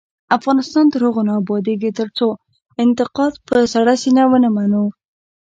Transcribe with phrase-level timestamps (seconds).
[0.37, 2.27] افغانستان تر هغو نه ابادیږي، ترڅو
[2.83, 4.83] انتقاد په سړه سینه ونه منو.